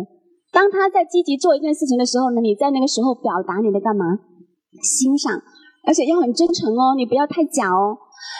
[0.51, 4.05] 当他在积极做一件事情的时候呢，你在那个时候表达你的干嘛？
[4.81, 5.41] 欣赏，
[5.85, 7.97] 而且要很真诚哦，你不要太假哦，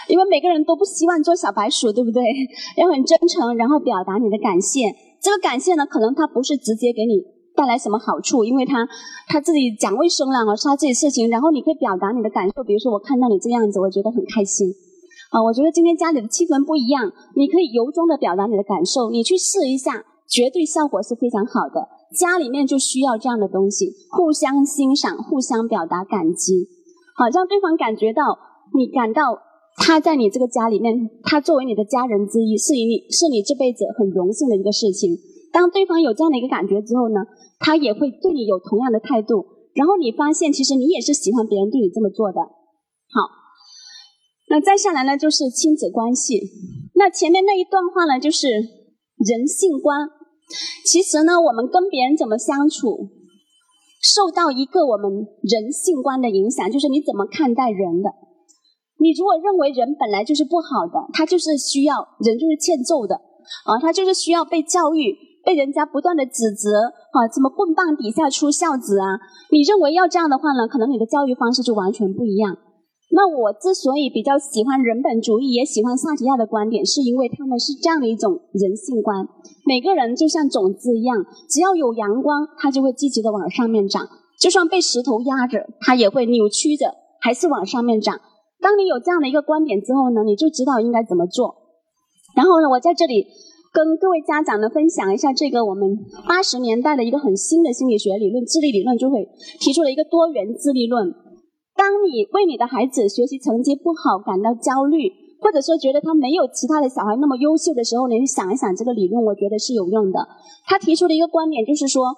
[0.08, 2.24] 因为每个人都不希望做小白鼠，对不对？
[2.78, 4.88] 要很真诚，然后表达你的感谢。
[5.22, 7.22] 这个感谢呢，可能他不是直接给你。
[7.56, 8.44] 带来什么好处？
[8.44, 8.88] 因为他
[9.28, 14.74] 他自己讲卫生了啊，是他自己事情，然后你可以表达你的感受，比如说我看到你这样子，我觉得很开心，
[15.32, 21.88] 啊，我觉得今天家里的气氛不一样，你可以由衷的表达你的感受，你去试一下，绝对效果是非常好的。
[22.14, 26.68] 家里面就需要这样的东西，互相欣赏，互相表达感激，
[27.16, 28.38] 好让对方感觉到
[28.74, 29.40] 你感到
[29.78, 35.18] 他在你这个家里面，他作为你的家人之一，是你是你这辈子很荣幸的一个事情。
[35.54, 37.22] 当对方有这样的一个感觉之后呢？
[37.60, 42.42] 他也会对你有同样的态度，然后你发现其实你也是喜欢别人对你这么做的。
[42.42, 43.18] 好，
[44.50, 46.42] 那再下来呢就是亲子关系。
[46.96, 50.10] 那前面那一段话呢就是人性观。
[50.86, 53.08] 其实呢，我们跟别人怎么相处，
[54.02, 55.10] 受到一个我们
[55.42, 58.10] 人性观的影响，就是你怎么看待人的。
[59.00, 65.32] 你如果认为人本来就是不好的，他就是需要人就是欠揍的啊，他就是需要被教育。
[65.44, 66.72] 被人家不断的指责，
[67.12, 69.20] 啊，怎么棍棒底下出孝子啊？
[69.52, 70.68] 你认为要这样的话呢？
[70.68, 72.58] 可能你的教育方式就完全不一样。
[73.12, 79.28] 那我之所以比较喜欢人本主义，也喜欢萨提亚的观点，是因为他们是这样的一种人性观：
[79.68, 84.08] 每个人就像种子一样，只要有阳光，它就会积极的往上面长；
[84.40, 88.18] 就算被石头压着，它也会扭曲着，还是往上面长。
[88.62, 91.54] 当你有这样的一个观点之后呢，你就知道应该怎么做。
[92.36, 93.28] 然后呢，我在这里。
[93.74, 95.98] 跟各位家长呢分享一下这个我们
[96.30, 99.28] 八十年代的一个很新的心理学理论——智力理论，就会
[99.60, 101.10] 提出了一个多元智力论。
[101.76, 105.10] 当你为你的孩子学习成绩不好感到焦虑，
[105.42, 110.22] 或者说觉得他没有其他的小孩那么优秀的时候，你去想一想这个理论，我觉得是有用的。
[110.68, 112.14] 他提出的一个观点就是说，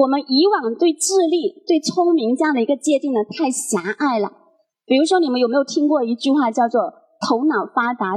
[0.00, 4.32] 我们以往对智力、对聪明这样的一个界定呢太狭隘了。
[4.86, 6.80] 比如说，你们有没有听过一句话叫做
[7.20, 8.16] “头脑发达”？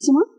[0.00, 0.35] 什么？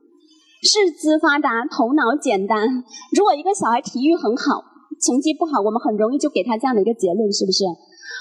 [0.63, 2.83] 四肢发达，头脑简单。
[3.15, 4.63] 如果一个小孩体育很好，
[5.01, 7.65] 成绩不好，我们很容易就给他这样的一个结论，是不是？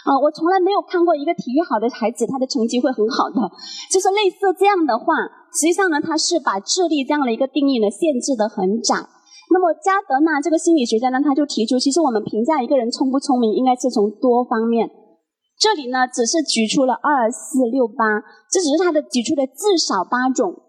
[0.05, 3.40] 啊，我从来没有看过一个体育好的孩子，他的成绩会很好的。
[3.90, 5.14] 就是类似这样的话，
[5.51, 8.94] 实际上呢，他是把智力这样的一个定义呢限制的很窄。
[9.51, 14.90] 那么加德纳这个心理学家呢，他就提出，其实我们评价一个人聪不聪明，应该是从多方面。
[15.59, 18.20] 这里呢，只是举出了二四六八，
[18.51, 20.65] 这只是他的举出的至少八种。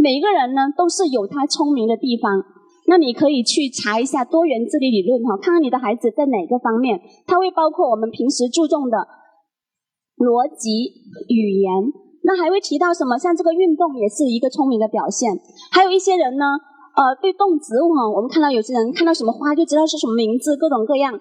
[0.00, 2.40] 每一个人呢，都是有他聪明的地方。
[2.88, 8.96] 那你可以去查一下多元智力理论哈，看看你的孩子在哪个方面，它会包括我们平时注重的
[10.16, 10.88] 逻辑、
[11.28, 11.70] 语言。
[12.24, 13.18] 那还会提到什么？
[13.20, 15.36] 像这个运动也是一个聪明的表现。
[15.70, 16.56] 还有一些人呢，
[16.96, 21.12] 呃，对动植物哈，我们看到有些人看到什么花就知道是什么名字，各种各样。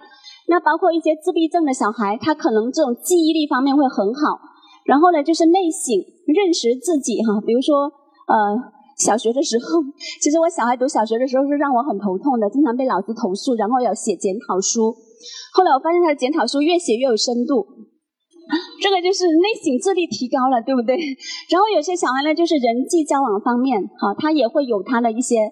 [0.48, 4.39] 那包括一些自闭症的小孩，他可能这种记忆力方面会很好。
[4.86, 5.94] 然后呢，就是内省
[6.26, 7.92] 认识自己哈，比如说
[8.30, 8.38] 呃，
[9.02, 9.82] 小学的时候，
[10.22, 14.94] 其实我小孩读小学的时候是让我很头痛的，经常被老师投诉，然后要写检讨书。
[15.58, 17.65] 后来我发现他的检讨书越写越有深度。
[18.82, 20.98] 这个就是内省智力提高了，对不对？
[21.50, 25.50] 然后有些小孩呢，就是人际交往方面，哈，他也会有他的一些。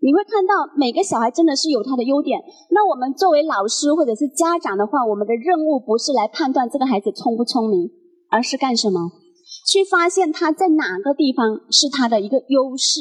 [0.00, 2.40] 你会看到每个小孩真的是有他的优点。
[2.70, 7.88] 那我们作为老师或者是家长的话，我们的任务不是来判断这个孩子聪不聪明，
[8.30, 9.23] 而是干什么？
[9.64, 13.00] 去发现他在哪个地方是他的一个优势。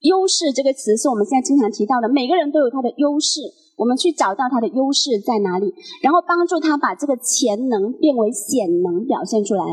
[0.00, 3.40] 优势这个词是我们现在经常提到的，每个人都有他的优势。
[3.76, 9.64] 我们去找到他的优势在哪里，然后帮助他把这个潜能变为显能表现出来，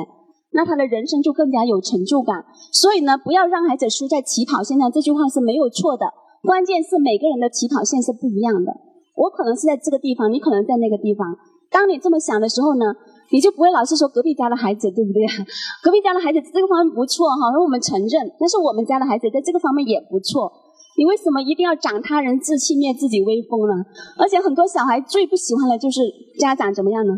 [0.54, 2.44] 那他的人生就更加有成就感。
[2.74, 6.08] 所以呢，不要让孩子输在起跑线上，这句话是没有错的。
[6.42, 8.74] 关键是每个人的起跑线是不一样的。
[9.14, 11.38] 我可能是在这个地方，你可能在那个地方。
[11.70, 12.96] 当你这么想的时候呢，
[13.32, 15.24] 你就不会老是说隔壁家的孩子，对不对？
[15.82, 18.32] 隔壁家的孩子这个方面不错哈，我们承认。
[18.40, 20.52] 但是我们家的孩子在这个方面也不错。
[20.98, 23.74] 你为什么一定要长他人志气灭自己威风呢？
[24.20, 26.02] 而且很多小孩最不喜欢的就是
[26.38, 27.14] 家长怎么样呢？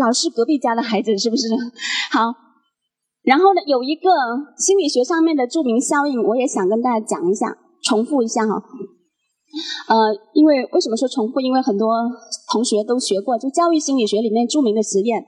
[0.00, 1.48] 老是隔壁家的孩子，是不是？
[2.10, 2.32] 好，
[3.22, 4.08] 然后呢，有一个
[4.56, 8.62] 心理学上面的著名效应，我也想跟大家讲一下，重复一下哈。
[9.88, 9.96] 呃，
[10.32, 11.40] 因为为什么说重复？
[11.40, 11.88] 因为很多
[12.52, 15.24] 同学都学过，就教育心理学里面著名的实验。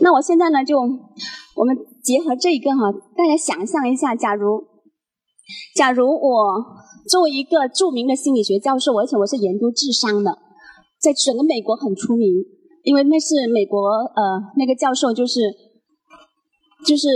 [0.00, 4.64] 那我现在呢，就我们结合这一个哈，大家想象一下，假如，
[5.74, 6.80] 假如我。
[7.08, 10.30] 作为一个著名的心理学教授，而且我是研究智商的，
[11.00, 12.28] 在整个美国很出名，
[12.84, 15.40] 因为那是美国呃那个教授就是
[16.86, 17.08] 就是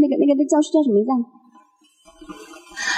[0.00, 1.10] 那个那个那教授叫什么名字？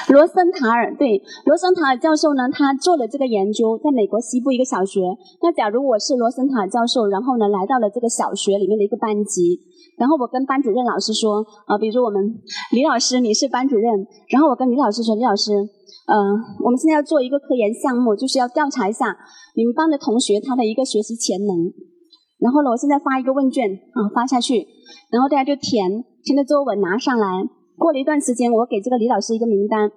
[0.09, 5.01] 罗森塔尔对，罗森塔尔教授呢，他做了这个研究，在美国西部一个小学。
[5.43, 9.61] 那假如我是罗森塔尔教授，然后呢来到了这个小学里面的一个班级，
[9.99, 12.41] 然后我跟班主任老师说，啊，比如我们
[12.73, 15.53] 李老师你是班主任，然后我跟李老师说，李老师。
[16.07, 16.15] 嗯，
[16.63, 19.19] 我们现在要做一个科研项目，就是要调查一下
[19.57, 21.51] 你们班的同学他的一个学习潜能。
[22.39, 24.69] 然后呢，我现在发一个问卷啊，发下去，
[25.11, 27.27] 然后大家就填，填了之后我拿上来。
[27.79, 29.91] 过了一段时间，我给这个李老师一个名单。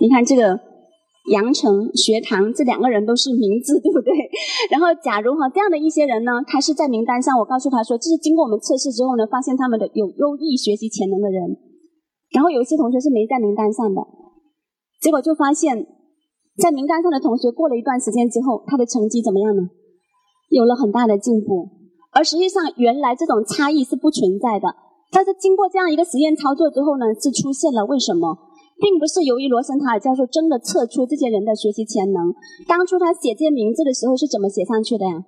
[0.00, 0.58] 你看这个
[1.30, 4.12] 杨成、学堂这两个人都是名字，对不对？
[4.70, 11.56] 然后假如哈这样的一些人呢，他是在名单上，我告诉他说，这是经过我们测试之后呢，发现他们的有优异学习潜能的人。
[12.30, 14.00] 然后有一些同学是没在名单上的。
[15.00, 15.86] 结果就发现，
[16.56, 19.62] 在名单上的同学过了一段时间之后，他的成绩怎么样呢？
[20.48, 21.68] 有了很大的进步。
[22.12, 24.68] 而实际上，原来这种差异是不存在的。
[25.10, 27.84] 但是经过这样一个实验操作之后呢，是出现了。
[27.86, 28.36] 为什么？
[28.80, 32.32] 并不是由于罗森塔尔教授真的测出这些人的学习潜能。
[32.68, 35.24] 当初他写这些名字的时候是怎么写上去的呀？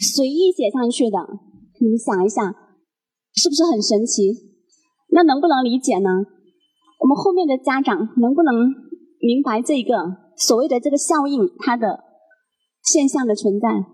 [0.00, 1.18] 随意写上去的。
[1.80, 2.42] 你们想一想，
[3.34, 4.32] 是不是很神奇？
[5.10, 6.08] 那能不能理解呢？
[7.00, 8.54] 我们后面的家长能不能？
[9.20, 9.94] 明白这个
[10.36, 12.00] 所谓的这个效应，它的
[12.82, 13.86] 现象的存在。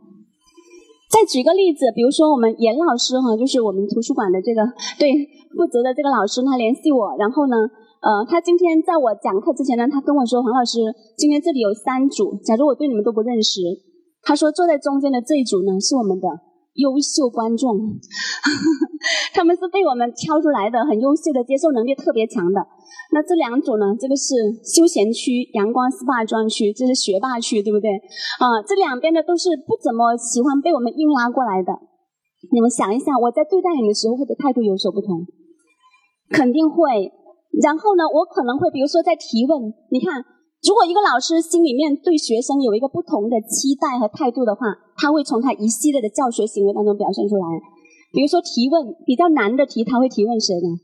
[1.11, 4.63] 再举个例子，比如说我们严老师哈，就是我们图书馆的这个
[4.97, 5.11] 对
[5.59, 7.57] 负责的这个老师，他联系我，然后呢，
[7.99, 10.79] 呃，他今天在我讲课之前呢，他跟我说，黄老师，
[11.19, 13.61] 今天这里有三组，假如我对你们都不认识，
[14.23, 16.29] 他说坐在中间的这一组呢，是我们的
[16.75, 17.75] 优秀观众，
[19.35, 22.63] 他们是被我们挑出来的，很优秀的，接受能力特别强的。
[23.13, 23.95] 那这两组呢？
[23.99, 27.91] 这个是休闲区、阳光 SPA 专区，这是学霸区，对不对？
[28.39, 31.75] 啊，这两边的都是不怎么喜欢被我们硬拉过来的。
[32.55, 35.27] 你们想一想，我在对待你的时候，会的态度有所不同，
[36.31, 37.11] 肯定会。
[37.61, 40.23] 然后呢，我可能会，比如说在提问，你看，
[40.63, 47.45] 如果一个老师心里面对学生有一个不同的期待和态度的话，他会从他一系列的教学行为当中表现出来。
[48.15, 50.79] 比如说提问比较难的题，他会提问谁呢？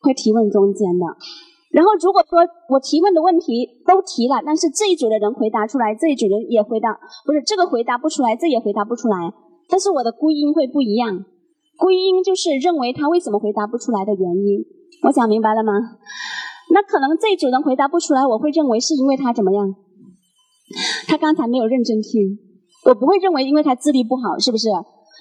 [0.00, 1.04] 会提问中间的。
[1.68, 2.40] 然后，如果说
[2.72, 9.16] 我提问的问题都提了，但是这一组的人回答出来，这一组人也回答，不是这个回答不出来，这也回答不出来，
[9.68, 11.26] 但是我的归因会不一样。
[11.76, 14.64] 归因就是认为他为什么回答不出来的原因。
[15.04, 15.72] 我讲明白了吗？
[16.72, 19.74] 那可能这一组人回答不出来，我会认为是因为他怎么样？
[21.06, 22.38] 他刚才没有认真听，
[22.86, 24.68] 我不会认为因为他智力不好，是不是？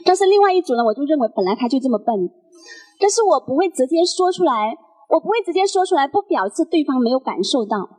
[0.05, 2.15] 但是另外一组呢，我就认为本来他就这么笨，
[2.99, 4.77] 但是我不会直接说出来。
[5.07, 7.89] 我不会直接说出来，不表示对方没有感受到。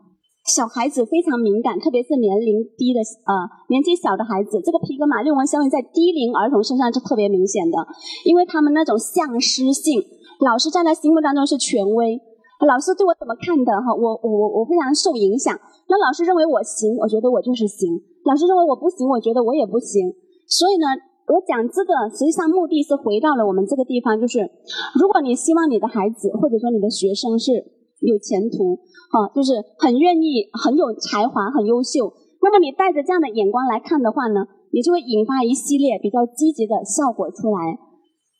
[0.44, 3.32] 小孩子非常敏感，特别是年龄低的呃
[3.68, 7.76] 年纪小的孩子，这个皮格马认为效应在低龄儿童身上是特别明显的，
[8.24, 10.00] 因为他们那种向师性，
[10.40, 12.16] 老师在他心目当中是权威，
[12.66, 13.92] 老师对我怎么看的哈？
[13.92, 15.52] 我我我我非常受影响。
[15.88, 20.08] 那老师认为我行，我觉得我就是行；老师认为我不行，我觉得我也不行。
[20.48, 20.86] 所以呢，
[21.28, 24.40] 我讲这个实际上目的是回到了我们这个地方，就是
[24.98, 27.52] 如果你希望你的孩子或者说你的学生是
[28.00, 28.76] 有前途，
[29.12, 37.78] 哈，就是很愿意、很有才华、很优秀，那么你带着这样的眼光来看的话呢，你就会引发一系列比较积极的效果出来。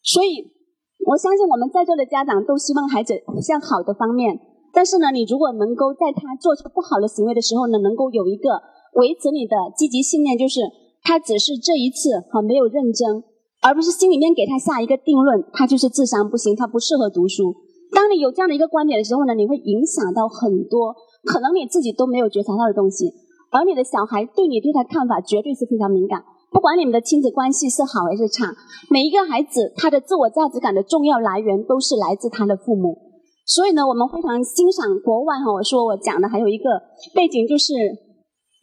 [0.03, 0.59] 所以。
[1.07, 4.37] 我相信我们在座的家长都希望孩子向好的方面，
[4.75, 8.61] 但是呢，你如果能够在他做出不好的行为的时候呢，能够有一个
[8.95, 10.61] 维持你的积极信念，就是
[11.09, 13.25] 他只是这一次哈没有认真，
[13.63, 17.57] 而不是心里面给他下一个定论，他就是智商不行，他不适合读书。
[17.97, 20.93] 当你有这样的一个观点的时候呢，你会影响到很多
[21.25, 23.09] 可能你自己都没有觉察到的东西，
[23.51, 26.23] 而你的小孩对你对他看法绝对是非常敏感。
[26.53, 28.53] 不管你们的亲子关系是好还是差，
[28.91, 32.99] 每一个孩子他的自我价值感的重要来源都是来自他的父母。
[33.47, 36.69] 所以呢，我们非常欣赏国外哈，我说我讲的还有一个
[37.15, 37.73] 背景就是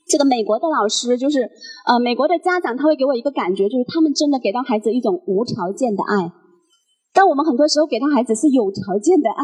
[0.08, 1.50] 这个美国的老师，就是
[1.88, 6.32] 呃美国的家长，他会给我一个感觉，就是他们真的给到孩子一种无条件的爱。
[7.14, 9.44] 但我们很多时候给到孩子是有条件的爱，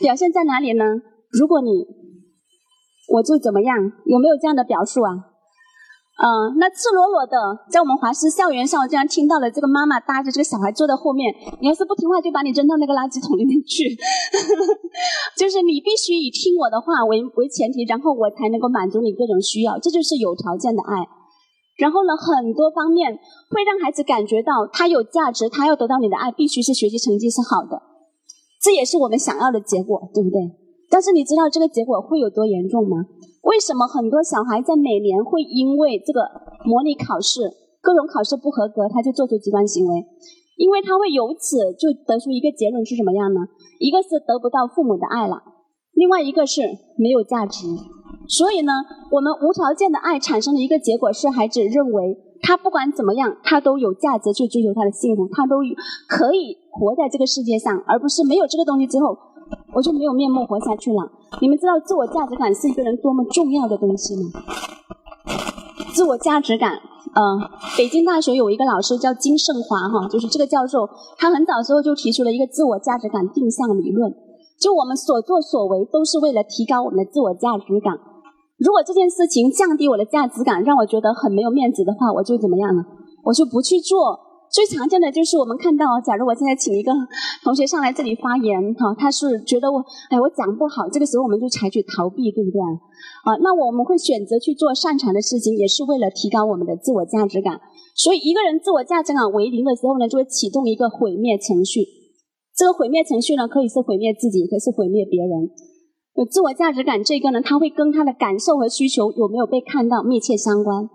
[0.00, 0.84] 表现在哪里呢？
[1.30, 1.86] 如果你
[3.12, 5.33] 我就怎么样，有没有这样的表述啊？
[6.14, 7.34] 嗯，那赤裸裸的
[7.68, 13.98] 在我们华师校园上，我竟然听到了这个妈妈搭着这个小孩坐在后面，你要是不听话，就把你扔到那个垃圾桶里面去。
[15.34, 21.02] 就是你必须以听我的话为为前提，然后我才能够满足你各种需要，这就是有条件的爱。
[21.82, 23.18] 然后呢，很多方面
[23.50, 27.82] 会让孩子感觉到他有价值，他要得到你的爱，必须是学习成绩是好的，
[28.62, 30.38] 这也是我们想要的结果，对不对？
[30.88, 33.02] 但是你知道这个结果会有多严重吗？
[33.44, 36.24] 为什么很多小孩在每年会因为这个
[36.64, 37.44] 模拟考试、
[37.80, 40.04] 各种考试不合格，他就做出极端行为？
[40.56, 43.40] 因为他会由此就得出一个结论是什么样呢？
[43.78, 45.42] 一个是得不到父母的爱了，
[45.92, 46.62] 另外一个是
[46.96, 47.66] 没有价值。
[48.28, 48.72] 所以呢，
[49.12, 55.56] 我们无条件的爱产生的一个结果是，孩子认为他不管怎么样，他都有价值去追求他的幸福，他都
[56.08, 59.18] 可以活在这个世界上，而不是没有这个东西之后。
[59.74, 61.10] 我就没有面目活下去了。
[61.40, 64.30] 你们知道自我价值感是一个人多么重要的东西吗？
[65.94, 66.72] 自我价值感，
[67.14, 70.88] 呃，北京大学有一个老师叫金盛华，哈，就是这个教授，
[71.18, 74.12] 他很早时候就提出了一个自我价值感定向理论。
[74.60, 77.94] 就我们所作所为都是为了提高我们的自我价值感。
[78.56, 82.84] 如果这件事情降低我的价值感，让我觉得很没有面子的话，我就怎么样呢？
[83.24, 84.18] 我就不去做。
[84.54, 86.94] 最常见的就是我们看到，假如我现在请一个
[87.42, 92.70] 同学上来这里发言，哈，他是觉得我，哎，我讲不好，这个时候我们就采取逃避，对不对啊？
[93.26, 97.58] 啊，那我们会选择去做擅长的事情，也是为了提高我们的自我价值感。
[97.98, 101.82] 所以一个人自我价值感为零的时候呢，就会启动一个毁灭程序。
[102.54, 105.50] 这个毁灭程序呢，可以是毁灭自己，也可以是毁灭别人。
[106.14, 110.88] 有自我价值感这个呢，它会跟他的感受和需求有没有被看到密切相关。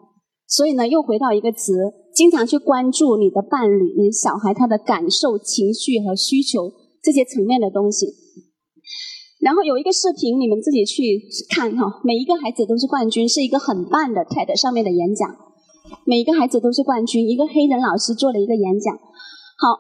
[0.48, 1.76] 所以呢，又回到一个词。
[2.20, 8.08] 经常去关注你的伴侣、你小孩他的感受、情绪和需求这些层面的东西。
[9.40, 12.02] 然后有一个视频，你们自己去看哈。
[12.04, 15.34] 每一个孩子都是冠军，是一个很棒的 TED 上面的演讲。
[16.04, 18.94] 每一个孩子都是冠军，一个黑人老师做了一个演讲。
[18.94, 19.80] 好。